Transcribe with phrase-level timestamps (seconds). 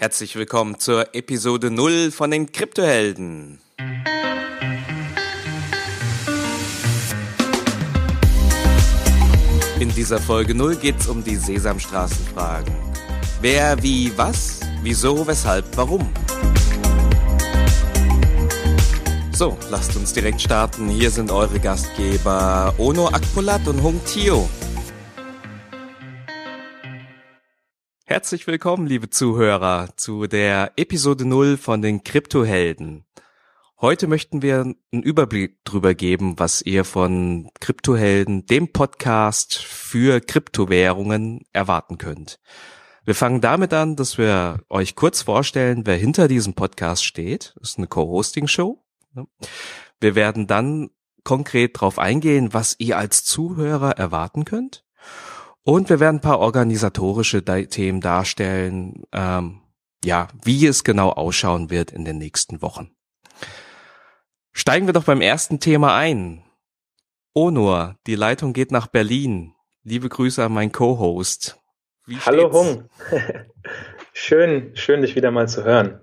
[0.00, 3.58] Herzlich willkommen zur Episode 0 von den Kryptohelden.
[9.80, 12.72] In dieser Folge 0 geht es um die Sesamstraßenfragen.
[13.40, 16.08] Wer, wie, was, wieso, weshalb, warum.
[19.32, 20.88] So, lasst uns direkt starten.
[20.90, 24.48] Hier sind eure Gastgeber Ono Akpolat und Hung Tio.
[28.18, 33.04] Herzlich willkommen, liebe Zuhörer, zu der Episode 0 von den Kryptohelden.
[33.80, 41.44] Heute möchten wir einen Überblick drüber geben, was ihr von Kryptohelden, dem Podcast für Kryptowährungen
[41.52, 42.40] erwarten könnt.
[43.04, 47.54] Wir fangen damit an, dass wir euch kurz vorstellen, wer hinter diesem Podcast steht.
[47.60, 48.82] Das ist eine Co-Hosting-Show.
[50.00, 50.90] Wir werden dann
[51.22, 54.87] konkret darauf eingehen, was ihr als Zuhörer erwarten könnt.
[55.68, 59.60] Und wir werden ein paar organisatorische Themen darstellen, ähm,
[60.02, 62.96] ja, wie es genau ausschauen wird in den nächsten Wochen.
[64.54, 66.42] Steigen wir doch beim ersten Thema ein.
[67.34, 69.52] Onur, die Leitung geht nach Berlin.
[69.82, 71.60] Liebe Grüße an meinen Co-Host.
[72.24, 72.88] Hallo Hung.
[74.14, 76.00] schön, schön dich wieder mal zu hören.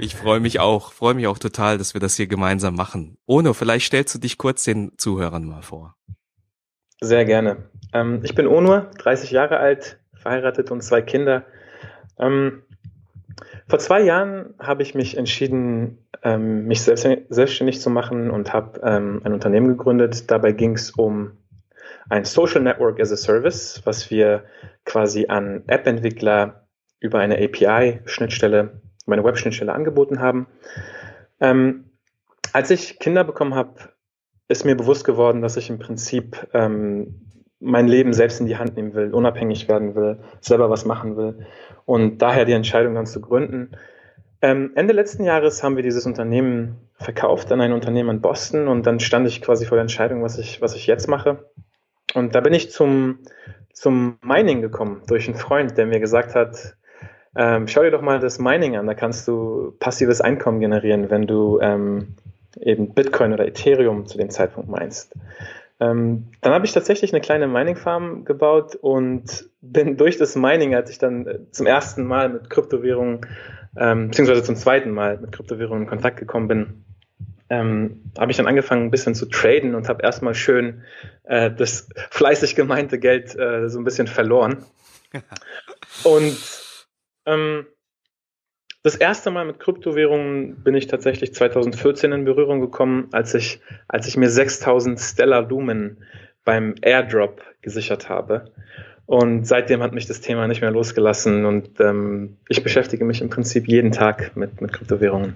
[0.00, 3.18] Ich freue mich auch, freue mich auch total, dass wir das hier gemeinsam machen.
[3.24, 5.94] Onur, vielleicht stellst du dich kurz den Zuhörern mal vor.
[7.00, 7.70] Sehr gerne.
[7.96, 11.44] Ähm, ich bin Onur, 30 Jahre alt, verheiratet und zwei Kinder.
[12.18, 12.62] Ähm,
[13.68, 18.80] vor zwei Jahren habe ich mich entschieden, ähm, mich selbst, selbstständig zu machen und habe
[18.82, 20.30] ähm, ein Unternehmen gegründet.
[20.30, 21.32] Dabei ging es um
[22.08, 24.44] ein Social Network as a Service, was wir
[24.84, 26.66] quasi an App-Entwickler
[27.00, 30.46] über eine API-Schnittstelle, über eine Web-Schnittstelle angeboten haben.
[31.40, 31.90] Ähm,
[32.52, 33.74] als ich Kinder bekommen habe,
[34.48, 37.25] ist mir bewusst geworden, dass ich im Prinzip ähm,
[37.60, 41.46] mein Leben selbst in die Hand nehmen will, unabhängig werden will, selber was machen will.
[41.84, 43.72] Und daher die Entscheidung dann zu gründen.
[44.42, 48.86] Ähm, Ende letzten Jahres haben wir dieses Unternehmen verkauft an ein Unternehmen in Boston und
[48.86, 51.44] dann stand ich quasi vor der Entscheidung, was ich, was ich jetzt mache.
[52.14, 53.18] Und da bin ich zum,
[53.72, 56.76] zum Mining gekommen durch einen Freund, der mir gesagt hat,
[57.34, 61.26] ähm, schau dir doch mal das Mining an, da kannst du passives Einkommen generieren, wenn
[61.26, 62.16] du ähm,
[62.58, 65.12] eben Bitcoin oder Ethereum zu dem Zeitpunkt meinst.
[65.78, 70.90] Ähm, dann habe ich tatsächlich eine kleine Mining-Farm gebaut und bin durch das Mining, als
[70.90, 73.26] ich dann äh, zum ersten Mal mit Kryptowährungen,
[73.76, 76.84] ähm, beziehungsweise zum zweiten Mal mit Kryptowährungen in Kontakt gekommen bin,
[77.48, 80.82] ähm, habe ich dann angefangen, ein bisschen zu traden und habe erstmal schön
[81.24, 84.64] äh, das fleißig gemeinte Geld äh, so ein bisschen verloren.
[86.04, 86.36] und
[87.26, 87.66] ähm,
[88.86, 94.06] das erste Mal mit Kryptowährungen bin ich tatsächlich 2014 in Berührung gekommen, als ich, als
[94.06, 95.96] ich mir 6000 Stellar Lumen
[96.44, 98.52] beim Airdrop gesichert habe.
[99.04, 103.28] Und seitdem hat mich das Thema nicht mehr losgelassen und ähm, ich beschäftige mich im
[103.28, 105.34] Prinzip jeden Tag mit, mit Kryptowährungen.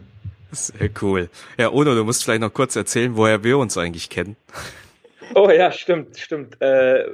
[0.53, 1.29] Sehr cool.
[1.59, 4.37] Ja, Ono, du musst vielleicht noch kurz erzählen, woher wir uns eigentlich kennen.
[5.35, 6.57] Oh ja, stimmt, stimmt.
[6.61, 7.05] Äh,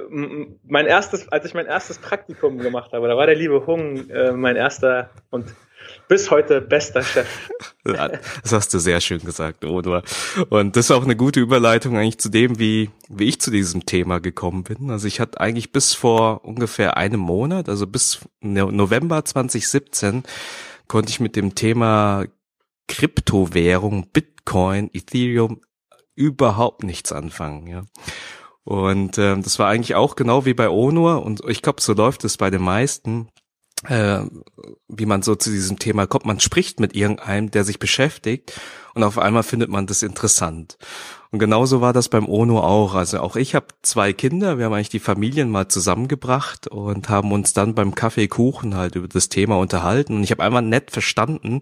[0.67, 4.33] mein erstes, als ich mein erstes Praktikum gemacht habe, da war der liebe Hung äh,
[4.33, 5.45] mein erster und
[6.07, 7.27] bis heute bester Chef.
[7.83, 10.03] Das hast du sehr schön gesagt, Odor.
[10.49, 13.85] Und das ist auch eine gute Überleitung eigentlich zu dem, wie, wie ich zu diesem
[13.85, 14.91] Thema gekommen bin.
[14.91, 20.23] Also ich hatte eigentlich bis vor ungefähr einem Monat, also bis November 2017,
[20.89, 22.25] konnte ich mit dem Thema
[22.89, 25.61] Kryptowährung, Bitcoin, Ethereum
[26.15, 27.83] überhaupt nichts anfangen, ja.
[28.63, 32.25] Und ähm, das war eigentlich auch genau wie bei Onur und ich glaube, so läuft
[32.25, 33.29] es bei den meisten
[33.85, 34.19] äh,
[34.87, 36.25] wie man so zu diesem Thema kommt.
[36.25, 38.59] Man spricht mit irgendeinem, der sich beschäftigt
[38.95, 40.77] und auf einmal findet man das interessant.
[41.31, 42.95] Und genauso war das beim ONU auch.
[42.95, 47.31] Also auch ich habe zwei Kinder, wir haben eigentlich die Familien mal zusammengebracht und haben
[47.31, 50.15] uns dann beim Kaffeekuchen halt über das Thema unterhalten.
[50.15, 51.61] Und ich habe einmal nett verstanden,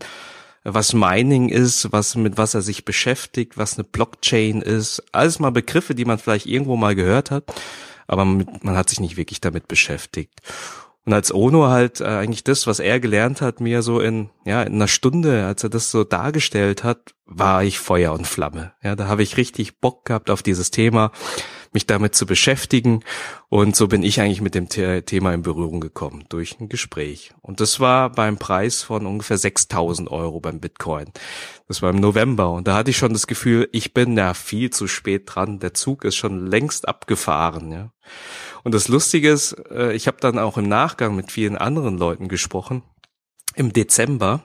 [0.63, 5.03] was Mining ist, was mit was er sich beschäftigt, was eine Blockchain ist.
[5.11, 7.53] Alles mal Begriffe, die man vielleicht irgendwo mal gehört hat,
[8.07, 10.41] aber man hat sich nicht wirklich damit beschäftigt.
[11.05, 14.63] Und als Ono halt äh, eigentlich das, was er gelernt hat, mir so in ja
[14.63, 18.73] in einer Stunde, als er das so dargestellt hat, war ich Feuer und Flamme.
[18.81, 21.11] Ja, da habe ich richtig Bock gehabt auf dieses Thema,
[21.73, 23.03] mich damit zu beschäftigen.
[23.49, 27.33] Und so bin ich eigentlich mit dem Thema in Berührung gekommen durch ein Gespräch.
[27.41, 31.11] Und das war beim Preis von ungefähr 6000 Euro beim Bitcoin.
[31.67, 32.51] Das war im November.
[32.51, 35.59] Und da hatte ich schon das Gefühl, ich bin ja viel zu spät dran.
[35.59, 37.71] Der Zug ist schon längst abgefahren.
[37.71, 37.91] Ja.
[38.65, 42.27] Und das Lustige ist, äh, ich habe dann auch im Nachgang mit vielen anderen Leuten
[42.27, 42.81] gesprochen,
[43.53, 44.43] im Dezember.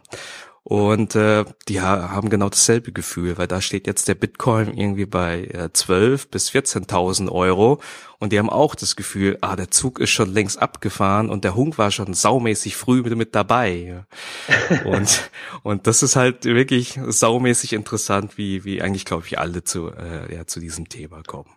[0.62, 5.44] Und äh, die haben genau dasselbe Gefühl, weil da steht jetzt der Bitcoin irgendwie bei
[5.44, 7.80] äh, 12 bis 14.000 Euro
[8.18, 11.56] und die haben auch das Gefühl, ah, der Zug ist schon längst abgefahren und der
[11.56, 14.04] Hunk war schon saumäßig früh mit, mit dabei.
[14.84, 15.30] und
[15.62, 20.32] und das ist halt wirklich saumäßig interessant, wie wie eigentlich glaube ich alle zu äh,
[20.32, 21.50] ja zu diesem Thema kommen.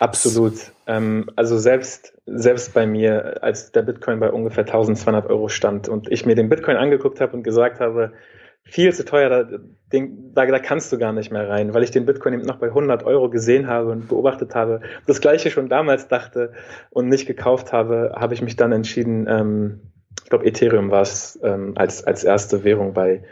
[0.00, 0.54] Absolut.
[0.86, 6.10] Ähm, also selbst, selbst bei mir, als der Bitcoin bei ungefähr 1200 Euro stand und
[6.10, 8.12] ich mir den Bitcoin angeguckt habe und gesagt habe,
[8.64, 9.58] viel zu teuer, da,
[9.92, 12.58] den, da, da kannst du gar nicht mehr rein, weil ich den Bitcoin eben noch
[12.58, 16.52] bei 100 Euro gesehen habe und beobachtet habe, das gleiche schon damals dachte
[16.90, 19.80] und nicht gekauft habe, habe ich mich dann entschieden, ähm,
[20.22, 23.22] ich glaube Ethereum war es ähm, als, als erste Währung bei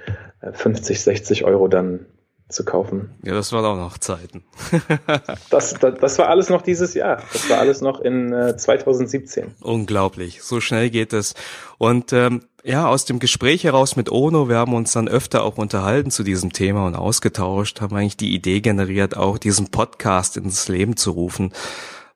[0.52, 2.06] 50, äh, 60 Euro dann
[2.48, 3.10] zu kaufen.
[3.24, 4.44] Ja, das waren auch noch Zeiten.
[5.50, 7.22] das, das, das, war alles noch dieses Jahr.
[7.32, 9.54] Das war alles noch in äh, 2017.
[9.60, 10.42] Unglaublich.
[10.42, 11.34] So schnell geht es.
[11.78, 15.58] Und ähm, ja, aus dem Gespräch heraus mit Ono, wir haben uns dann öfter auch
[15.58, 20.68] unterhalten zu diesem Thema und ausgetauscht, haben eigentlich die Idee generiert, auch diesen Podcast ins
[20.68, 21.52] Leben zu rufen.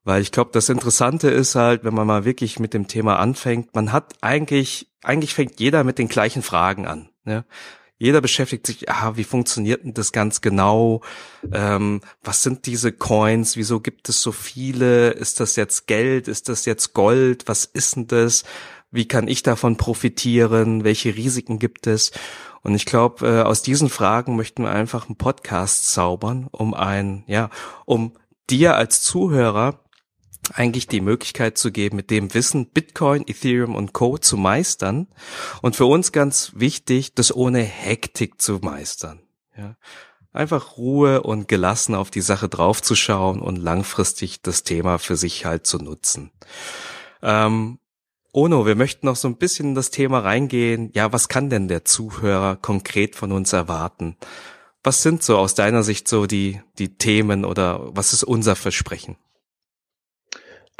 [0.05, 3.75] Weil ich glaube, das Interessante ist halt, wenn man mal wirklich mit dem Thema anfängt,
[3.75, 7.11] man hat eigentlich, eigentlich fängt jeder mit den gleichen Fragen an.
[7.25, 7.44] Ne?
[8.02, 11.02] Jeder beschäftigt sich, ah, wie funktioniert denn das ganz genau?
[11.52, 13.58] Ähm, was sind diese Coins?
[13.58, 15.11] Wieso gibt es so viele?
[15.11, 16.26] Ist das jetzt Geld?
[16.26, 17.47] Ist das jetzt Gold?
[17.47, 18.44] Was ist denn das?
[18.91, 20.82] Wie kann ich davon profitieren?
[20.82, 22.11] Welche Risiken gibt es?
[22.62, 27.23] Und ich glaube, äh, aus diesen Fragen möchten wir einfach einen Podcast zaubern, um ein,
[27.26, 27.50] ja,
[27.85, 28.14] um
[28.49, 29.79] dir als Zuhörer
[30.53, 34.19] eigentlich die Möglichkeit zu geben, mit dem Wissen Bitcoin, Ethereum und Co.
[34.19, 35.09] zu meistern.
[35.63, 39.21] Und für uns ganz wichtig, das ohne Hektik zu meistern.
[39.57, 39.77] Ja.
[40.33, 45.67] Einfach Ruhe und gelassen auf die Sache draufzuschauen und langfristig das Thema für sich halt
[45.67, 46.31] zu nutzen.
[47.23, 47.79] Ähm,
[48.33, 50.91] Ono, wir möchten noch so ein bisschen in das Thema reingehen.
[50.95, 54.17] Ja, was kann denn der Zuhörer konkret von uns erwarten?
[54.85, 59.17] Was sind so aus deiner Sicht so die, die Themen oder was ist unser Versprechen?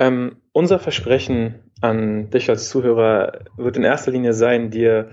[0.01, 5.11] Ähm, unser Versprechen an dich als Zuhörer wird in erster Linie sein, dir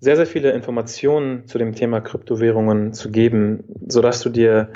[0.00, 4.70] sehr, sehr viele Informationen zu dem Thema Kryptowährungen zu geben, sodass du dir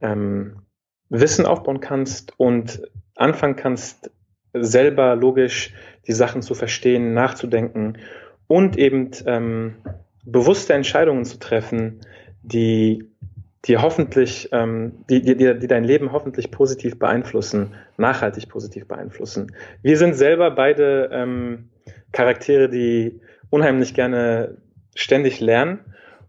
[0.00, 0.62] ähm,
[1.10, 2.80] Wissen aufbauen kannst und
[3.14, 4.10] anfangen kannst,
[4.54, 5.74] selber logisch
[6.06, 7.98] die Sachen zu verstehen, nachzudenken
[8.46, 9.76] und eben ähm,
[10.24, 12.00] bewusste Entscheidungen zu treffen,
[12.42, 13.07] die
[13.68, 19.52] die hoffentlich, ähm, die, die, die dein Leben hoffentlich positiv beeinflussen, nachhaltig positiv beeinflussen.
[19.82, 21.68] Wir sind selber beide ähm,
[22.12, 23.20] Charaktere, die
[23.50, 24.56] unheimlich gerne
[24.94, 25.80] ständig lernen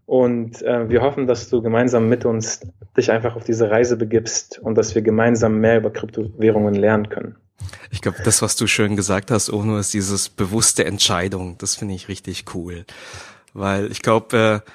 [0.04, 2.60] und äh, wir hoffen, dass du gemeinsam mit uns
[2.96, 7.36] dich einfach auf diese Reise begibst und dass wir gemeinsam mehr über Kryptowährungen lernen können.
[7.90, 11.56] Ich glaube, das, was du schön gesagt hast, Ono, ist dieses bewusste Entscheidung.
[11.58, 12.84] Das finde ich richtig cool.
[13.52, 14.70] Weil ich glaube, äh,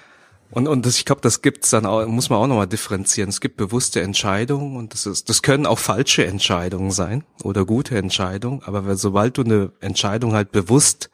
[0.56, 3.30] und, und das, ich glaube, das gibt's dann auch, muss man auch nochmal differenzieren.
[3.30, 7.98] Es gibt bewusste Entscheidungen und das ist, das können auch falsche Entscheidungen sein oder gute
[7.98, 8.63] Entscheidungen.
[8.63, 11.10] Aber sobald du eine Entscheidung halt bewusst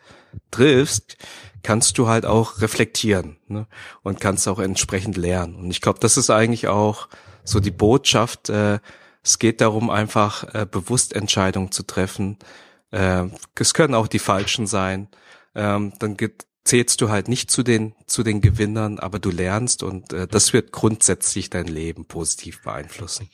[0.52, 1.18] triffst,
[1.64, 3.66] kannst du halt auch reflektieren ne?
[4.04, 5.56] und kannst auch entsprechend lernen.
[5.56, 7.08] Und ich glaube, das ist eigentlich auch
[7.44, 8.50] so die Botschaft.
[8.50, 8.78] Äh,
[9.24, 12.38] es geht darum, einfach äh, bewusst Entscheidungen zu treffen.
[12.92, 13.24] Äh,
[13.56, 15.08] es können auch die falschen sein.
[15.56, 19.84] Ähm, dann gibt zählst du halt nicht zu den zu den Gewinnern, aber du lernst
[19.84, 23.30] und äh, das wird grundsätzlich dein Leben positiv beeinflussen.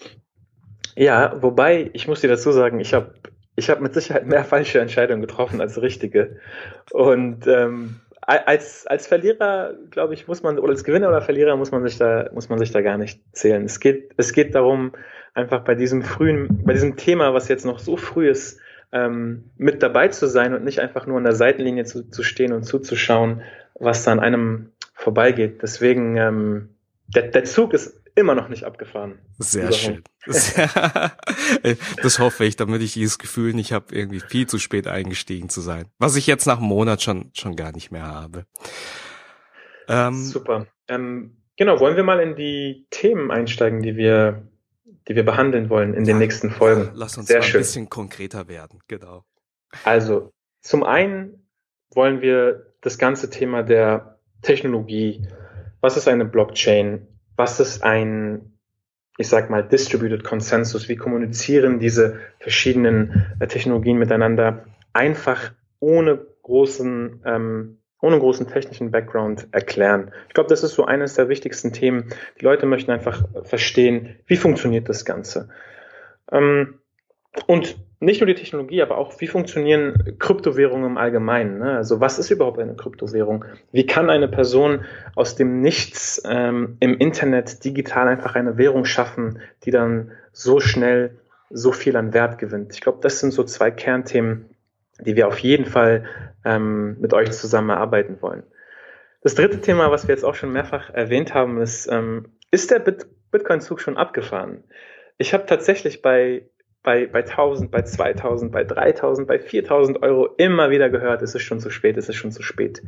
[0.96, 3.14] Ja, wobei ich muss dir dazu sagen, ich habe
[3.56, 6.40] ich habe mit Sicherheit mehr falsche Entscheidungen getroffen als richtige
[6.92, 11.72] und ähm, als als Verlierer glaube ich muss man oder als Gewinner oder Verlierer muss
[11.72, 13.66] man sich da muss man sich da gar nicht zählen.
[13.66, 14.94] Es geht es geht darum
[15.34, 18.60] einfach bei diesem frühen bei diesem Thema, was jetzt noch so früh ist
[18.92, 22.54] ähm, mit dabei zu sein und nicht einfach nur an der Seitenlinie zu, zu stehen
[22.54, 23.42] und zuzuschauen,
[23.76, 25.62] was da an einem vorbeigeht.
[25.62, 26.70] Deswegen, ähm,
[27.08, 29.20] der, der Zug ist immer noch nicht abgefahren.
[29.38, 30.04] Sehr schön.
[30.26, 35.62] das hoffe ich, damit ich dieses Gefühl nicht habe, irgendwie viel zu spät eingestiegen zu
[35.62, 35.86] sein.
[36.00, 38.46] Was ich jetzt nach einem Monat schon, schon gar nicht mehr habe.
[39.88, 40.66] Ähm, Super.
[40.88, 44.48] Ähm, genau, wollen wir mal in die Themen einsteigen, die wir
[45.08, 46.92] die wir behandeln wollen in den nächsten Folgen.
[46.94, 49.26] Lass uns Sehr ein bisschen konkreter werden, genau.
[49.84, 51.48] Also, zum einen
[51.94, 55.28] wollen wir das ganze Thema der Technologie,
[55.82, 58.58] was ist eine Blockchain, was ist ein,
[59.18, 67.22] ich sag mal, Distributed Consensus, wie kommunizieren diese verschiedenen äh, Technologien miteinander, einfach ohne großen
[67.26, 70.12] ähm, ohne großen technischen Background erklären.
[70.28, 72.10] Ich glaube, das ist so eines der wichtigsten Themen.
[72.40, 75.50] Die Leute möchten einfach verstehen, wie funktioniert das Ganze.
[76.32, 76.80] Ähm,
[77.46, 81.60] und nicht nur die Technologie, aber auch, wie funktionieren Kryptowährungen im Allgemeinen?
[81.60, 81.78] Ne?
[81.78, 83.46] Also was ist überhaupt eine Kryptowährung?
[83.72, 84.86] Wie kann eine Person
[85.16, 91.18] aus dem Nichts ähm, im Internet digital einfach eine Währung schaffen, die dann so schnell
[91.50, 92.74] so viel an Wert gewinnt?
[92.74, 94.46] Ich glaube, das sind so zwei Kernthemen,
[95.00, 96.06] die wir auf jeden Fall
[96.46, 98.44] ähm, mit euch zusammen erarbeiten wollen.
[99.22, 102.80] Das dritte Thema, was wir jetzt auch schon mehrfach erwähnt haben, ist, ähm, ist der
[102.80, 104.64] Bit Bitcoin-Zug schon abgefahren?
[105.18, 106.48] Ich habe tatsächlich bei
[106.88, 111.42] bei, bei 1000, bei 2000, bei 3000, bei 4000 Euro immer wieder gehört, es ist
[111.42, 112.82] schon zu spät, es ist schon zu spät.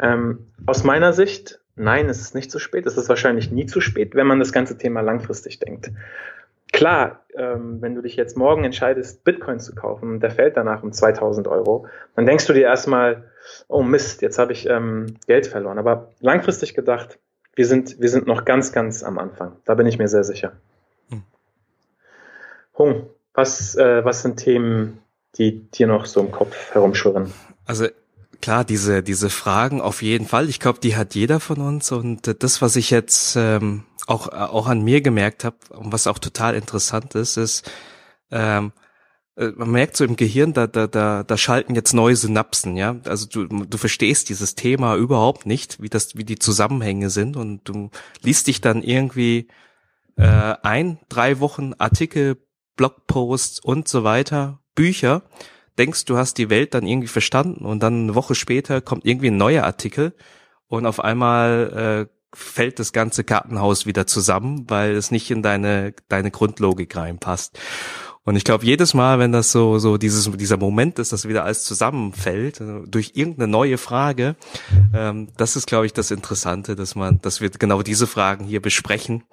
[0.00, 3.80] Ähm, aus meiner Sicht, nein, es ist nicht zu spät, es ist wahrscheinlich nie zu
[3.80, 5.92] spät, wenn man das ganze Thema langfristig denkt.
[6.74, 10.92] Klar, ähm, wenn du dich jetzt morgen entscheidest, Bitcoin zu kaufen, der fällt danach um
[10.92, 13.30] 2000 Euro, dann denkst du dir erstmal,
[13.68, 15.78] oh Mist, jetzt habe ich ähm, Geld verloren.
[15.78, 17.20] Aber langfristig gedacht,
[17.54, 19.52] wir sind, wir sind noch ganz, ganz am Anfang.
[19.64, 20.54] Da bin ich mir sehr sicher.
[21.10, 21.22] Hm.
[22.76, 24.98] Hung, was, äh, was sind Themen,
[25.36, 27.32] die dir noch so im Kopf herumschwirren?
[27.66, 27.86] Also
[28.42, 30.48] klar, diese, diese Fragen auf jeden Fall.
[30.48, 31.92] Ich glaube, die hat jeder von uns.
[31.92, 36.18] Und das, was ich jetzt ähm, auch, auch an mir gemerkt habe und was auch
[36.18, 37.70] total interessant ist, ist,
[38.30, 38.72] ähm,
[39.36, 42.96] äh, man merkt so im Gehirn, da, da, da, da schalten jetzt neue Synapsen, ja.
[43.04, 47.68] Also du, du verstehst dieses Thema überhaupt nicht, wie das, wie die Zusammenhänge sind und
[47.68, 47.90] du
[48.22, 49.48] liest dich dann irgendwie
[50.16, 52.36] äh, ein, drei Wochen Artikel,
[52.76, 55.22] Blogposts und so weiter, Bücher,
[55.78, 59.28] denkst, du hast die Welt dann irgendwie verstanden und dann eine Woche später kommt irgendwie
[59.28, 60.14] ein neuer Artikel
[60.66, 65.94] und auf einmal äh, fällt das ganze Kartenhaus wieder zusammen, weil es nicht in deine
[66.08, 67.58] deine Grundlogik reinpasst.
[68.26, 71.44] Und ich glaube, jedes Mal, wenn das so, so dieses, dieser Moment ist, dass wieder
[71.44, 74.36] alles zusammenfällt, äh, durch irgendeine neue Frage,
[74.94, 78.62] ähm, das ist, glaube ich, das Interessante, dass man, dass wir genau diese Fragen hier
[78.62, 79.24] besprechen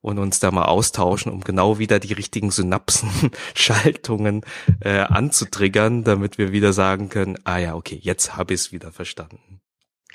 [0.00, 4.44] und uns da mal austauschen, um genau wieder die richtigen Synapsenschaltungen
[4.80, 8.90] äh, anzutriggern, damit wir wieder sagen können, ah ja, okay, jetzt habe ich es wieder
[8.90, 9.61] verstanden.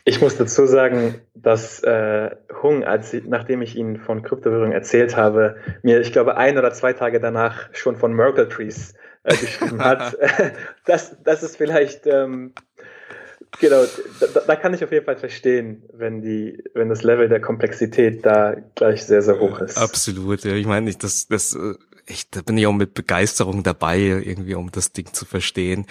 [0.08, 2.30] Ich muss dazu sagen, dass äh,
[2.64, 6.94] Hung, als nachdem ich ihn von Kryptowährung erzählt habe, mir, ich glaube, ein oder zwei
[6.94, 10.16] Tage danach schon von Merkle Trees äh, geschrieben hat.
[10.86, 12.54] das, das ist vielleicht ähm,
[13.60, 13.84] Genau,
[14.20, 18.26] da, da, kann ich auf jeden Fall verstehen, wenn die, wenn das Level der Komplexität
[18.26, 19.78] da gleich sehr, sehr hoch ist.
[19.78, 20.54] Absolut, ja.
[20.54, 21.58] Ich meine, ich, das, das,
[22.08, 25.86] echt, da bin ich auch mit Begeisterung dabei, irgendwie, um das Ding zu verstehen.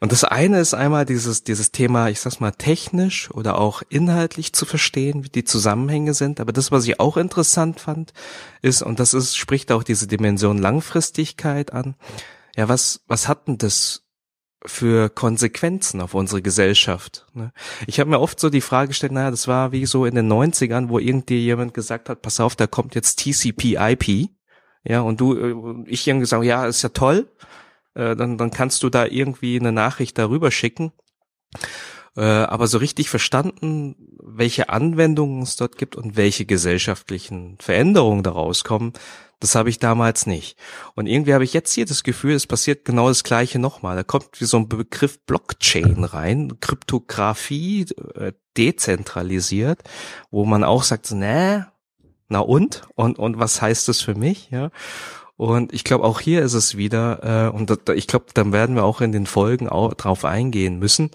[0.00, 4.52] Und das eine ist einmal dieses, dieses Thema, ich sag's mal, technisch oder auch inhaltlich
[4.52, 6.40] zu verstehen, wie die Zusammenhänge sind.
[6.40, 8.12] Aber das, was ich auch interessant fand,
[8.62, 11.94] ist, und das ist, spricht auch diese Dimension Langfristigkeit an.
[12.56, 14.02] Ja, was, was hat denn das
[14.66, 17.26] für Konsequenzen auf unsere Gesellschaft.
[17.32, 17.52] Ne?
[17.86, 20.30] Ich habe mir oft so die Frage gestellt, naja, das war wie so in den
[20.30, 24.30] 90ern, wo irgendwie jemand gesagt hat, pass auf, da kommt jetzt TCP/IP.
[24.84, 27.28] Ja, und du, äh, ich irgendwie gesagt, ja, ist ja toll.
[27.94, 30.92] Äh, dann, dann kannst du da irgendwie eine Nachricht darüber schicken.
[32.16, 38.64] Äh, aber so richtig verstanden, welche Anwendungen es dort gibt und welche gesellschaftlichen Veränderungen daraus
[38.64, 38.92] kommen,
[39.40, 40.58] das habe ich damals nicht.
[40.96, 43.94] Und irgendwie habe ich jetzt hier das Gefühl, es passiert genau das Gleiche nochmal.
[43.94, 49.82] Da kommt wie so ein Begriff Blockchain rein, Kryptographie, äh, dezentralisiert,
[50.32, 51.68] wo man auch sagt, ne,
[52.28, 52.82] na und?
[52.94, 54.50] Und, und was heißt das für mich?
[54.50, 54.70] Ja.
[55.36, 58.74] Und ich glaube, auch hier ist es wieder, äh, und da, ich glaube, dann werden
[58.74, 61.10] wir auch in den Folgen auch drauf eingehen müssen.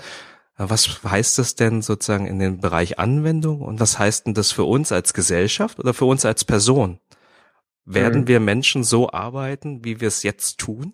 [0.58, 4.52] Äh, was heißt das denn sozusagen in den Bereich Anwendung und was heißt denn das
[4.52, 7.00] für uns als Gesellschaft oder für uns als Person?
[7.86, 8.28] Werden mhm.
[8.28, 10.94] wir Menschen so arbeiten, wie wir es jetzt tun?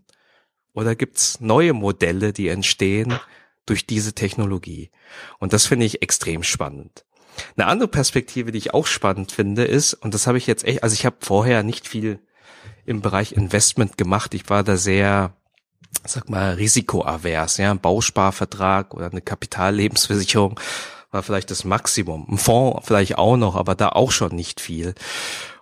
[0.73, 3.19] Oder gibt's neue Modelle, die entstehen
[3.65, 4.89] durch diese Technologie?
[5.39, 7.05] Und das finde ich extrem spannend.
[7.57, 10.83] Eine andere Perspektive, die ich auch spannend finde, ist, und das habe ich jetzt echt,
[10.83, 12.19] also ich habe vorher nicht viel
[12.85, 14.33] im Bereich Investment gemacht.
[14.33, 15.33] Ich war da sehr,
[16.05, 20.59] sag mal, risikoavers, ja, ein Bausparvertrag oder eine Kapitallebensversicherung
[21.11, 22.27] war vielleicht das Maximum.
[22.29, 24.93] Ein Fonds vielleicht auch noch, aber da auch schon nicht viel.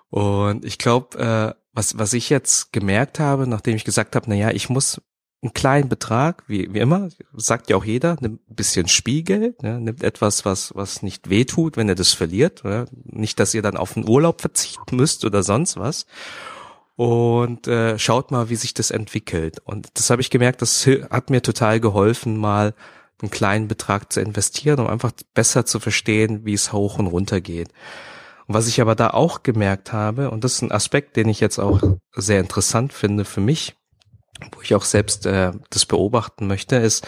[0.09, 4.35] Und ich glaube, äh, was, was ich jetzt gemerkt habe, nachdem ich gesagt habe, na
[4.35, 5.01] ja, ich muss
[5.41, 9.79] einen kleinen Betrag, wie, wie immer, sagt ja auch jeder, nimmt ein bisschen Spielgeld, ja,
[9.79, 12.63] nimmt etwas, was, was nicht wehtut, wenn er das verliert.
[12.63, 12.85] Ja.
[13.05, 16.07] Nicht, dass ihr dann auf den Urlaub verzichten müsst oder sonst was.
[16.95, 19.59] Und äh, schaut mal, wie sich das entwickelt.
[19.63, 22.73] Und das habe ich gemerkt, das hat mir total geholfen, mal
[23.21, 27.41] einen kleinen Betrag zu investieren, um einfach besser zu verstehen, wie es hoch und runter
[27.41, 27.69] geht.
[28.47, 31.39] Und was ich aber da auch gemerkt habe, und das ist ein Aspekt, den ich
[31.39, 31.81] jetzt auch
[32.15, 33.75] sehr interessant finde für mich,
[34.51, 37.07] wo ich auch selbst äh, das beobachten möchte, ist,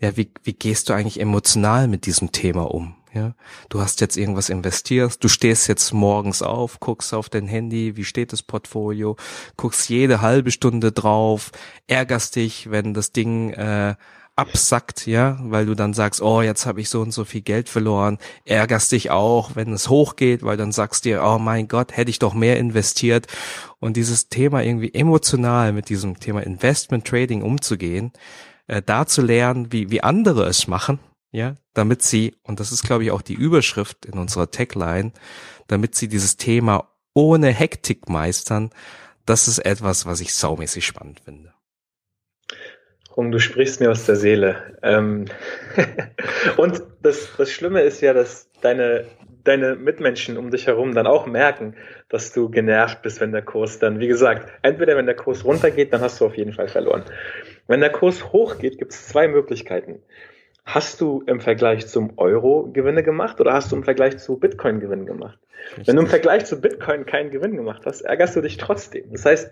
[0.00, 2.96] ja, wie, wie gehst du eigentlich emotional mit diesem Thema um?
[3.14, 3.34] ja.
[3.68, 8.04] Du hast jetzt irgendwas investiert, du stehst jetzt morgens auf, guckst auf dein Handy, wie
[8.04, 9.16] steht das Portfolio,
[9.56, 11.52] guckst jede halbe Stunde drauf,
[11.86, 13.94] ärgerst dich, wenn das Ding äh,
[14.36, 17.68] absackt, ja, weil du dann sagst, oh, jetzt habe ich so und so viel Geld
[17.68, 22.10] verloren, ärgerst dich auch, wenn es hochgeht, weil dann sagst dir, oh mein Gott, hätte
[22.10, 23.26] ich doch mehr investiert.
[23.78, 28.12] Und dieses Thema irgendwie emotional mit diesem Thema Investment Trading umzugehen,
[28.66, 30.98] äh, da zu lernen, wie, wie andere es machen,
[31.30, 35.12] ja, damit sie, und das ist glaube ich auch die Überschrift in unserer Tagline,
[35.68, 38.70] damit sie dieses Thema ohne Hektik meistern,
[39.26, 41.53] das ist etwas, was ich saumäßig spannend finde.
[43.16, 44.76] Rung, du sprichst mir aus der Seele.
[44.82, 45.26] Ähm
[46.56, 49.04] und das, das Schlimme ist ja, dass deine,
[49.44, 51.76] deine Mitmenschen um dich herum dann auch merken,
[52.08, 55.92] dass du genervt bist, wenn der Kurs dann, wie gesagt, entweder wenn der Kurs runtergeht,
[55.92, 57.04] dann hast du auf jeden Fall verloren.
[57.68, 60.02] Wenn der Kurs hochgeht, gibt es zwei Möglichkeiten.
[60.64, 64.80] Hast du im Vergleich zum Euro Gewinne gemacht oder hast du im Vergleich zu Bitcoin
[64.80, 65.38] Gewinne gemacht?
[65.70, 65.88] Richtig.
[65.88, 69.10] Wenn du im Vergleich zu Bitcoin keinen Gewinn gemacht hast, ärgerst du dich trotzdem.
[69.12, 69.50] Das heißt,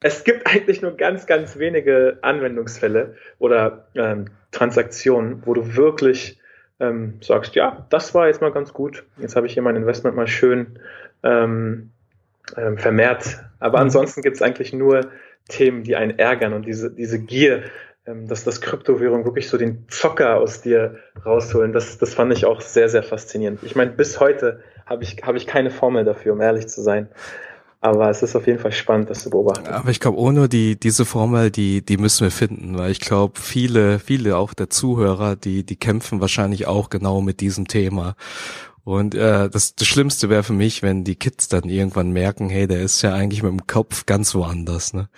[0.00, 6.38] es gibt eigentlich nur ganz, ganz wenige Anwendungsfälle oder ähm, Transaktionen, wo du wirklich
[6.78, 9.04] ähm, sagst, ja, das war jetzt mal ganz gut.
[9.18, 10.78] Jetzt habe ich hier mein Investment mal schön
[11.22, 11.90] ähm,
[12.56, 13.38] ähm, vermehrt.
[13.58, 13.84] Aber mhm.
[13.84, 15.10] ansonsten gibt es eigentlich nur
[15.48, 17.64] Themen, die einen ärgern und diese, diese Gier,
[18.26, 22.60] dass das Kryptowährung wirklich so den Zocker aus dir rausholen, das, das fand ich auch
[22.60, 23.60] sehr, sehr faszinierend.
[23.62, 27.08] Ich meine, bis heute habe ich, hab ich keine Formel dafür, um ehrlich zu sein.
[27.82, 29.66] Aber es ist auf jeden Fall spannend, das zu beobachten.
[29.68, 33.40] Aber ich glaube, ohne die diese Formel, die die müssen wir finden, weil ich glaube,
[33.40, 38.16] viele viele auch der Zuhörer, die die kämpfen wahrscheinlich auch genau mit diesem Thema.
[38.90, 42.66] Und äh, das, das Schlimmste wäre für mich, wenn die Kids dann irgendwann merken, hey,
[42.66, 44.94] der ist ja eigentlich mit dem Kopf ganz woanders.
[44.94, 45.08] Ne?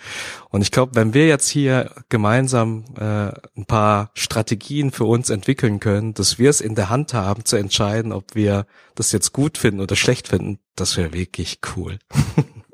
[0.51, 5.79] Und ich glaube, wenn wir jetzt hier gemeinsam äh, ein paar Strategien für uns entwickeln
[5.79, 9.57] können, dass wir es in der Hand haben zu entscheiden, ob wir das jetzt gut
[9.57, 11.97] finden oder schlecht finden, das wäre wirklich cool.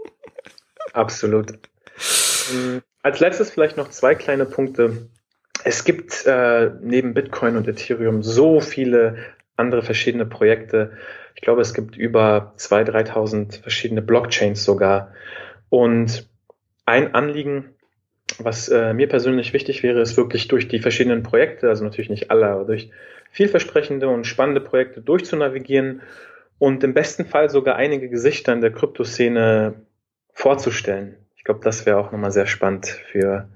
[0.91, 1.53] Absolut.
[2.51, 5.07] Ähm, als letztes vielleicht noch zwei kleine Punkte.
[5.63, 9.15] Es gibt äh, neben Bitcoin und Ethereum so viele
[9.59, 10.91] andere verschiedene Projekte.
[11.35, 15.13] Ich glaube, es gibt über 2.000, 3.000 verschiedene Blockchains sogar.
[15.69, 16.27] Und
[16.85, 17.75] ein Anliegen,
[18.39, 22.31] was äh, mir persönlich wichtig wäre, ist wirklich durch die verschiedenen Projekte, also natürlich nicht
[22.31, 22.91] alle, aber durch
[23.31, 26.01] vielversprechende und spannende Projekte durchzunavigieren
[26.57, 29.75] und im besten Fall sogar einige Gesichter in der Kryptoszene
[30.33, 31.15] vorzustellen.
[31.35, 33.49] Ich glaube, das wäre auch nochmal sehr spannend für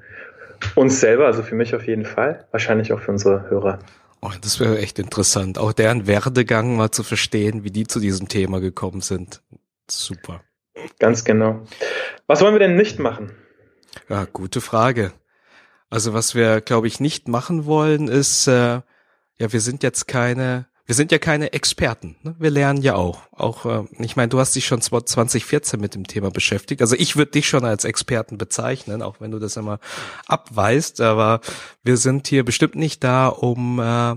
[0.76, 3.80] uns selber, also für mich auf jeden Fall, wahrscheinlich auch für unsere Hörer.
[4.26, 8.30] Oh, das wäre echt interessant, auch deren Werdegang mal zu verstehen, wie die zu diesem
[8.30, 9.42] Thema gekommen sind.
[9.92, 10.42] Super.
[10.98, 11.66] Ganz genau.
[12.26, 13.34] Was wollen wir denn nicht machen?
[14.08, 15.12] Ja, gute Frage.
[15.90, 18.80] Also was wir, glaube ich, nicht machen wollen, ist, äh,
[19.40, 22.18] ja, wir sind jetzt keine wir sind ja keine Experten.
[22.24, 22.36] Ne?
[22.40, 23.22] Wir lernen ja auch.
[23.32, 26.82] Auch, äh, ich meine, du hast dich schon 2014 mit dem Thema beschäftigt.
[26.82, 29.80] Also ich würde dich schon als Experten bezeichnen, auch wenn du das immer
[30.28, 31.00] abweist.
[31.00, 31.40] Aber
[31.84, 34.16] wir sind hier bestimmt nicht da, um äh,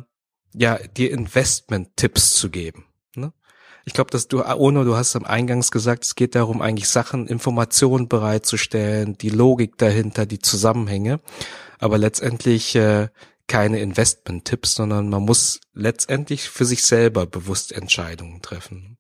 [0.55, 2.87] ja dir Investment-Tipps zu geben.
[3.15, 3.33] Ne?
[3.85, 7.29] Ich glaube, dass du, Ono, du hast am Eingangs gesagt, es geht darum, eigentlich Sachen,
[7.29, 11.21] Informationen bereitzustellen, die Logik dahinter, die Zusammenhänge.
[11.79, 13.09] Aber letztendlich äh,
[13.49, 18.99] keine Investment-Tipps, sondern man muss letztendlich für sich selber bewusst Entscheidungen treffen.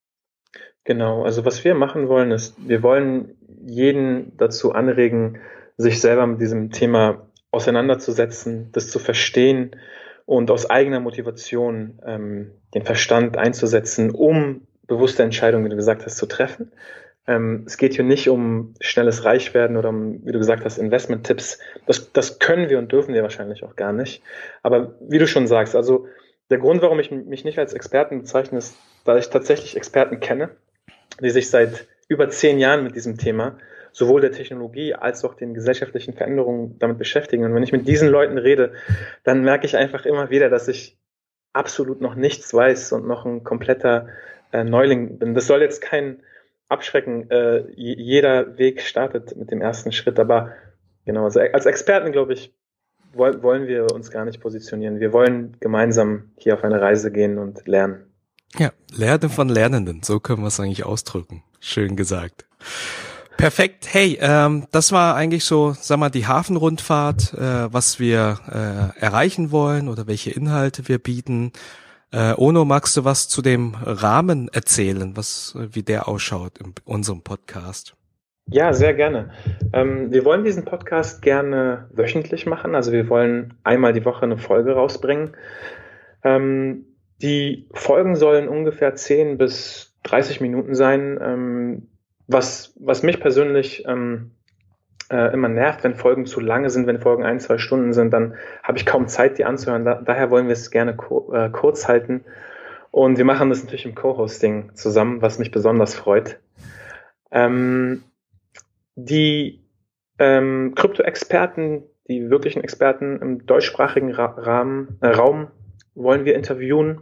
[0.84, 5.40] Genau, also was wir machen wollen, ist, wir wollen jeden dazu anregen,
[5.76, 9.74] sich selber mit diesem Thema auseinanderzusetzen, das zu verstehen
[10.26, 16.16] und aus eigener Motivation ähm, den Verstand einzusetzen, um bewusste Entscheidungen, wie du gesagt hast,
[16.16, 16.70] zu treffen.
[17.26, 21.58] Ähm, es geht hier nicht um schnelles Reichwerden oder um, wie du gesagt hast, Investment-Tipps.
[21.86, 24.22] Das, das können wir und dürfen wir wahrscheinlich auch gar nicht.
[24.62, 26.06] Aber wie du schon sagst, also
[26.50, 30.50] der Grund, warum ich mich nicht als Experten bezeichne, ist, da ich tatsächlich Experten kenne,
[31.20, 33.58] die sich seit über zehn Jahren mit diesem Thema
[33.96, 37.44] sowohl der Technologie als auch den gesellschaftlichen Veränderungen damit beschäftigen.
[37.44, 38.74] Und wenn ich mit diesen Leuten rede,
[39.24, 40.98] dann merke ich einfach immer wieder, dass ich
[41.54, 44.08] absolut noch nichts weiß und noch ein kompletter
[44.52, 45.34] äh, Neuling bin.
[45.34, 46.22] Das soll jetzt kein
[46.68, 47.30] abschrecken.
[47.30, 50.52] Äh, jeder Weg startet mit dem ersten Schritt, aber
[51.04, 52.54] genau, also als Experten, glaube ich,
[53.12, 55.00] wollen wir uns gar nicht positionieren.
[55.00, 58.04] Wir wollen gemeinsam hier auf eine Reise gehen und lernen.
[58.58, 61.42] Ja, Lerne von Lernenden, so können wir es eigentlich ausdrücken.
[61.60, 62.46] Schön gesagt.
[63.36, 63.92] Perfekt.
[63.92, 69.50] Hey, ähm, das war eigentlich so, sag mal, die Hafenrundfahrt, äh, was wir äh, erreichen
[69.50, 71.52] wollen oder welche Inhalte wir bieten.
[72.16, 77.20] Äh, Ono, magst du was zu dem Rahmen erzählen, was, wie der ausschaut in unserem
[77.20, 77.94] Podcast?
[78.48, 79.32] Ja, sehr gerne.
[79.74, 82.74] Ähm, wir wollen diesen Podcast gerne wöchentlich machen.
[82.74, 85.36] Also wir wollen einmal die Woche eine Folge rausbringen.
[86.24, 86.86] Ähm,
[87.20, 91.18] die Folgen sollen ungefähr 10 bis 30 Minuten sein.
[91.20, 91.88] Ähm,
[92.28, 94.30] was, was mich persönlich ähm,
[95.10, 98.34] äh, immer nervt, wenn Folgen zu lange sind, wenn Folgen ein, zwei Stunden sind, dann
[98.62, 99.84] habe ich kaum Zeit, die anzuhören.
[99.84, 100.96] Da, daher wollen wir es gerne
[101.32, 102.24] äh, kurz halten.
[102.90, 106.40] Und wir machen das natürlich im Co-Hosting zusammen, was mich besonders freut.
[107.30, 108.04] Ähm,
[108.94, 109.62] die
[110.18, 115.48] ähm, Krypto-Experten, die wirklichen Experten im deutschsprachigen Ra Rahmen, äh, Raum
[115.94, 117.00] wollen wir interviewen.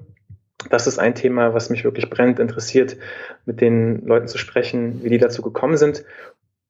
[0.70, 2.96] Das ist ein Thema, was mich wirklich brennend interessiert,
[3.44, 6.04] mit den Leuten zu sprechen, wie die dazu gekommen sind.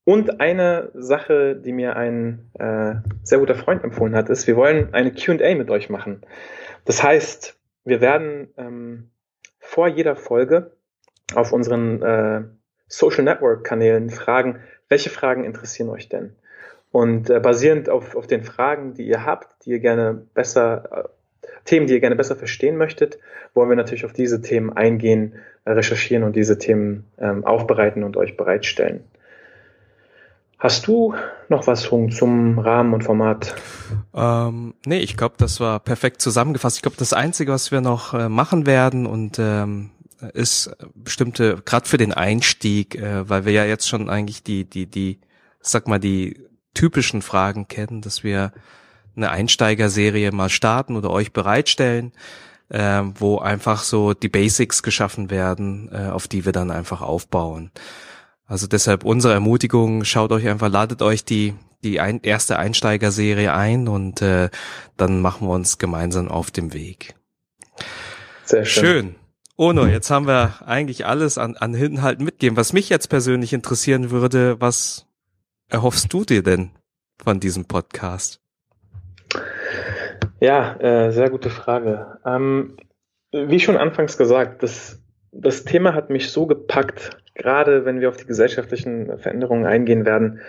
[0.04, 4.92] Und eine Sache, die mir ein äh, sehr guter Freund empfohlen hat, ist, wir wollen
[4.92, 6.20] eine QA mit euch machen.
[6.84, 9.10] Das heißt, wir werden ähm,
[9.60, 10.72] vor jeder Folge
[11.34, 12.42] auf unseren äh,
[12.86, 16.34] Social Network Kanälen fragen, welche Fragen interessieren euch denn?
[16.92, 21.08] Und äh, basierend auf, auf den Fragen, die ihr habt, die ihr gerne besser,
[21.42, 23.18] äh, Themen, die ihr gerne besser verstehen möchtet,
[23.54, 28.18] wollen wir natürlich auf diese Themen eingehen, äh, recherchieren und diese Themen ähm, aufbereiten und
[28.18, 29.04] euch bereitstellen.
[30.64, 31.14] Hast du
[31.50, 33.54] noch was zum Rahmen und Format?
[34.14, 36.76] Ähm, nee, ich glaube, das war perfekt zusammengefasst.
[36.76, 39.90] Ich glaube, das Einzige, was wir noch äh, machen werden und ähm,
[40.32, 44.86] ist bestimmte, gerade für den Einstieg, äh, weil wir ja jetzt schon eigentlich die, die,
[44.86, 45.20] die,
[45.60, 46.40] sag mal, die
[46.72, 48.50] typischen Fragen kennen, dass wir
[49.16, 52.12] eine Einsteigerserie mal starten oder euch bereitstellen,
[52.70, 57.70] äh, wo einfach so die Basics geschaffen werden, äh, auf die wir dann einfach aufbauen.
[58.46, 63.88] Also deshalb unsere Ermutigung, schaut euch einfach, ladet euch die, die ein, erste Einsteigerserie ein
[63.88, 64.50] und äh,
[64.96, 67.14] dann machen wir uns gemeinsam auf dem Weg.
[68.44, 68.84] Sehr schön.
[68.84, 69.14] schön.
[69.56, 72.56] Ono, jetzt haben wir eigentlich alles an, an Inhalten mitgegeben.
[72.56, 75.06] Was mich jetzt persönlich interessieren würde, was
[75.68, 76.70] erhoffst du dir denn
[77.22, 78.40] von diesem Podcast?
[80.40, 82.18] Ja, äh, sehr gute Frage.
[82.26, 82.76] Ähm,
[83.30, 85.00] wie schon anfangs gesagt, das,
[85.36, 90.40] das Thema hat mich so gepackt, gerade wenn wir auf die gesellschaftlichen Veränderungen eingehen werden.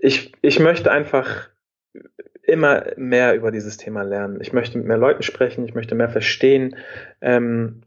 [0.00, 1.48] Ich, ich möchte einfach
[2.42, 4.40] immer mehr über dieses Thema lernen.
[4.40, 6.76] Ich möchte mit mehr Leuten sprechen, ich möchte mehr verstehen.
[7.20, 7.82] Ähm,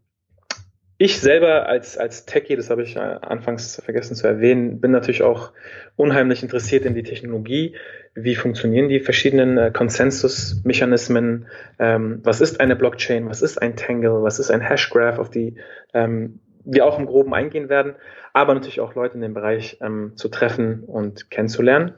[0.98, 5.54] ich selber als, als Techie, das habe ich anfangs vergessen zu erwähnen, bin natürlich auch
[5.96, 7.76] unheimlich interessiert in die Technologie.
[8.20, 11.46] Wie funktionieren die verschiedenen äh, Konsensusmechanismen?
[11.78, 13.30] Ähm, was ist eine Blockchain?
[13.30, 14.24] Was ist ein Tangle?
[14.24, 15.56] Was ist ein Hashgraph, auf die
[15.94, 17.94] ähm, wir auch im Groben eingehen werden?
[18.34, 21.94] Aber natürlich auch Leute in dem Bereich ähm, zu treffen und kennenzulernen.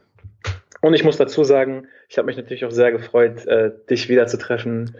[0.81, 4.27] Und ich muss dazu sagen, ich habe mich natürlich auch sehr gefreut, äh, dich wieder
[4.27, 4.95] zu treffen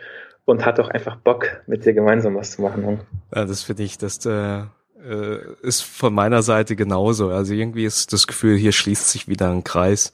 [0.45, 3.01] und hat auch einfach Bock, mit dir gemeinsam was zu machen.
[3.36, 4.62] Ja, das finde ich, das äh,
[5.03, 7.29] äh, ist von meiner Seite genauso.
[7.29, 10.13] Also irgendwie ist das Gefühl, hier schließt sich wieder ein Kreis.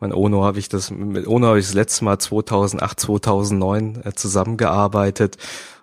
[0.00, 4.12] Mein Ono habe ich das mit Ono habe ich das letzte Mal 2008, 2009 äh,
[4.14, 5.36] zusammengearbeitet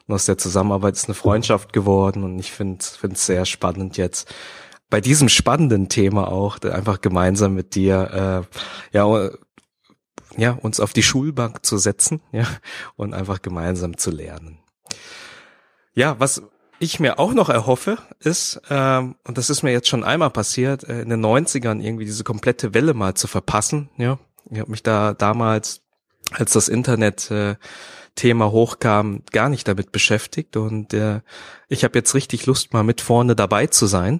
[0.08, 3.98] und aus der Zusammenarbeit ist eine Freundschaft geworden und ich finde finde es sehr spannend
[3.98, 4.34] jetzt
[4.90, 9.32] bei diesem spannenden Thema auch einfach gemeinsam mit dir äh, ja
[10.38, 12.48] ja, uns auf die Schulbank zu setzen, ja,
[12.96, 14.60] und einfach gemeinsam zu lernen.
[15.94, 16.42] Ja, was
[16.82, 20.84] ich mir auch noch erhoffe, ist, ähm, und das ist mir jetzt schon einmal passiert,
[20.84, 24.20] äh, in den 90ern irgendwie diese komplette Welle mal zu verpassen, ja.
[24.50, 25.82] Ich habe mich da damals,
[26.32, 27.56] als das Internet äh,
[28.16, 31.22] Thema hochkam, gar nicht damit beschäftigt und äh,
[31.70, 34.20] ich habe jetzt richtig Lust, mal mit vorne dabei zu sein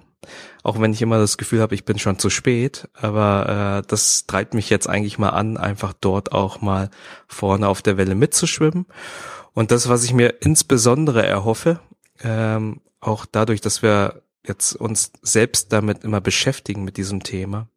[0.62, 2.88] auch wenn ich immer das Gefühl habe, ich bin schon zu spät.
[2.94, 6.90] Aber äh, das treibt mich jetzt eigentlich mal an, einfach dort auch mal
[7.26, 8.86] vorne auf der Welle mitzuschwimmen.
[9.54, 11.80] Und das, was ich mir insbesondere erhoffe,
[12.22, 17.68] ähm, auch dadurch, dass wir jetzt uns selbst damit immer beschäftigen mit diesem Thema,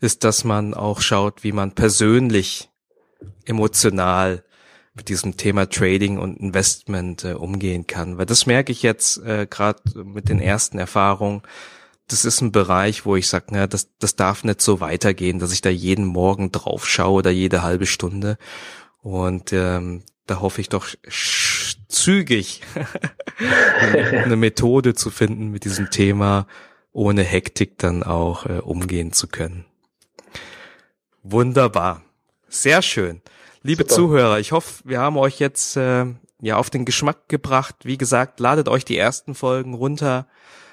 [0.00, 2.70] ist, dass man auch schaut, wie man persönlich
[3.44, 4.44] emotional
[4.94, 8.18] mit diesem Thema Trading und Investment äh, umgehen kann.
[8.18, 11.42] Weil das merke ich jetzt äh, gerade mit den ersten Erfahrungen.
[12.08, 15.52] Das ist ein Bereich, wo ich sage, na, das, das darf nicht so weitergehen, dass
[15.52, 18.38] ich da jeden Morgen drauf schaue oder jede halbe Stunde.
[19.00, 20.88] Und ähm, da hoffe ich doch
[21.88, 22.62] zügig
[24.24, 26.46] eine Methode zu finden, mit diesem Thema
[26.92, 29.64] ohne Hektik dann auch äh, umgehen zu können.
[31.22, 32.02] Wunderbar.
[32.48, 33.20] Sehr schön.
[33.62, 33.94] Liebe Super.
[33.94, 36.06] Zuhörer, ich hoffe, wir haben euch jetzt äh,
[36.40, 37.76] ja auf den Geschmack gebracht.
[37.84, 40.26] Wie gesagt, ladet euch die ersten Folgen runter,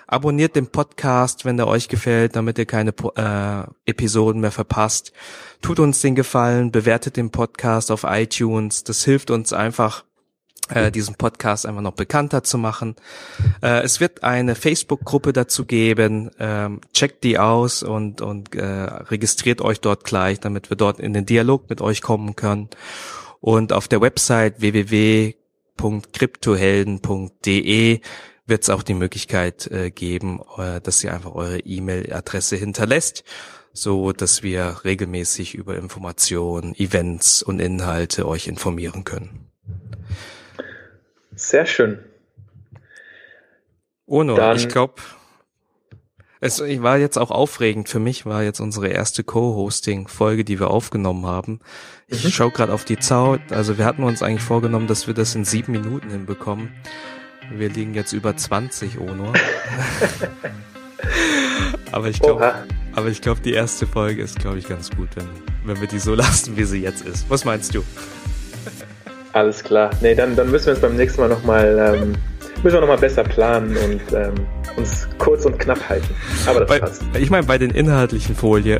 [0.08, 5.12] abonniert den Podcast, wenn der euch gefällt, damit ihr keine äh, Episoden mehr verpasst.
[5.62, 8.84] Tut uns den Gefallen, bewertet den Podcast auf iTunes.
[8.84, 10.06] Das hilft uns einfach
[10.70, 12.96] äh, diesen Podcast einfach noch bekannter zu machen.
[13.62, 16.32] Äh, es wird eine Facebook-Gruppe dazu geben.
[16.40, 21.14] Ähm, checkt die aus und, und äh, registriert euch dort gleich, damit wir dort in
[21.14, 22.70] den Dialog mit euch kommen können.
[23.42, 25.36] Und auf der Website www
[25.78, 28.00] info.cryptohelden.de
[28.48, 33.24] wird es auch die Möglichkeit äh, geben, äh, dass ihr einfach eure E-Mail-Adresse hinterlässt,
[33.74, 39.48] so dass wir regelmäßig über Informationen, Events und Inhalte euch informieren können.
[41.36, 42.00] Sehr schön.
[44.08, 45.02] Ono, Dann, ich glaube,
[46.40, 47.90] es war jetzt auch aufregend.
[47.90, 51.60] Für mich war jetzt unsere erste Co-Hosting-Folge, die wir aufgenommen haben.
[52.08, 52.30] Ich mhm.
[52.30, 53.40] schaue gerade auf die Zahl.
[53.50, 56.72] Also wir hatten uns eigentlich vorgenommen, dass wir das in sieben Minuten hinbekommen.
[57.52, 59.34] Wir liegen jetzt über 20, Ono.
[61.92, 62.54] aber ich glaube,
[62.94, 65.30] aber ich glaube, die erste Folge ist, glaube ich, ganz gut, wenn,
[65.64, 67.30] wenn wir die so lassen, wie sie jetzt ist.
[67.30, 67.84] Was meinst du?
[69.36, 69.90] Alles klar.
[70.00, 72.14] Nee, dann, dann müssen wir uns beim nächsten Mal nochmal ähm,
[72.64, 74.34] müssen wir noch mal besser planen und ähm,
[74.78, 76.08] uns kurz und knapp halten.
[76.48, 77.04] Aber das bei, passt.
[77.20, 78.78] Ich meine, bei den inhaltlichen Folie,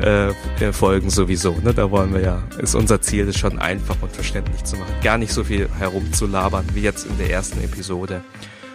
[0.58, 1.74] äh, Folgen sowieso, ne?
[1.74, 4.94] Da wollen wir ja, ist unser Ziel, das schon einfach und verständlich zu machen.
[5.04, 8.22] Gar nicht so viel herumzulabern wie jetzt in der ersten Episode.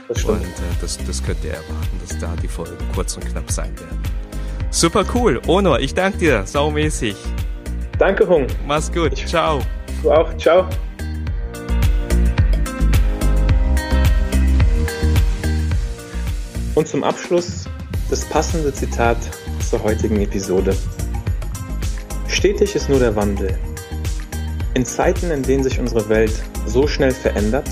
[0.08, 0.46] Das und äh,
[0.82, 4.00] das, das könnt ihr erwarten, dass da die Folgen kurz und knapp sein werden.
[4.70, 5.42] Super cool.
[5.48, 6.44] Onor, ich danke dir.
[6.46, 7.16] Saumäßig.
[7.98, 8.46] Danke, Hung.
[8.68, 9.14] Mach's gut.
[9.14, 9.62] Ich, Ciao.
[10.04, 10.38] Du auch.
[10.38, 10.68] Ciao.
[16.74, 17.66] Und zum Abschluss
[18.10, 19.18] das passende Zitat
[19.70, 20.76] zur heutigen Episode.
[22.28, 23.58] Stetig ist nur der Wandel.
[24.74, 26.34] In Zeiten, in denen sich unsere Welt
[26.66, 27.68] so schnell verändert,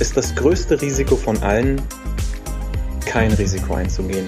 [0.00, 1.80] ist das größte Risiko von allen,
[3.06, 4.26] kein Risiko einzugehen.